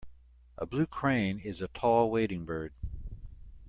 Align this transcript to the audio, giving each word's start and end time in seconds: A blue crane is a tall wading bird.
A 0.57 0.65
blue 0.65 0.87
crane 0.87 1.37
is 1.37 1.61
a 1.61 1.67
tall 1.67 2.09
wading 2.09 2.43
bird. 2.43 2.73